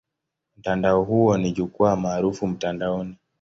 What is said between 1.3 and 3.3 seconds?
ni jukwaa maarufu mtandaoni.